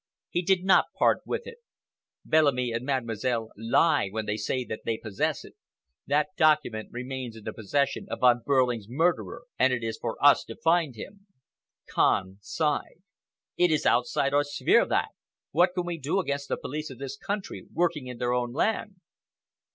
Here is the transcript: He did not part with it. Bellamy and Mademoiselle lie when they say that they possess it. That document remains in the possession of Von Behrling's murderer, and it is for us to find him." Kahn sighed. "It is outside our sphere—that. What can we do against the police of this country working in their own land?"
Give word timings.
He 0.31 0.41
did 0.41 0.63
not 0.63 0.87
part 0.97 1.21
with 1.27 1.45
it. 1.45 1.59
Bellamy 2.25 2.71
and 2.71 2.83
Mademoiselle 2.83 3.51
lie 3.55 4.09
when 4.09 4.25
they 4.25 4.35
say 4.35 4.65
that 4.65 4.79
they 4.83 4.97
possess 4.97 5.45
it. 5.45 5.53
That 6.07 6.29
document 6.35 6.89
remains 6.91 7.35
in 7.35 7.43
the 7.43 7.53
possession 7.53 8.07
of 8.09 8.21
Von 8.21 8.41
Behrling's 8.43 8.89
murderer, 8.89 9.43
and 9.59 9.71
it 9.71 9.83
is 9.83 9.99
for 9.99 10.17
us 10.19 10.43
to 10.45 10.55
find 10.55 10.95
him." 10.95 11.27
Kahn 11.85 12.39
sighed. 12.41 13.03
"It 13.57 13.69
is 13.69 13.85
outside 13.85 14.33
our 14.33 14.43
sphere—that. 14.43 15.09
What 15.51 15.75
can 15.75 15.85
we 15.85 15.99
do 15.99 16.19
against 16.19 16.49
the 16.49 16.57
police 16.57 16.89
of 16.89 16.97
this 16.97 17.15
country 17.15 17.67
working 17.71 18.07
in 18.07 18.17
their 18.17 18.33
own 18.33 18.53
land?" 18.53 18.95